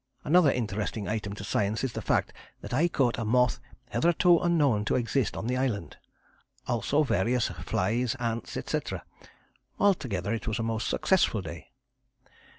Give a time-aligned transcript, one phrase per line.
[0.23, 3.59] Another interesting item to science is the fact that I caught a moth
[3.91, 5.97] hitherto unknown to exist on the island,
[6.65, 9.03] also various flies, ants, etc.
[9.79, 11.69] Altogether it was a most successful day.